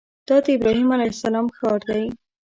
[0.27, 2.03] دا د ابراهیم علیه السلام ښار دی.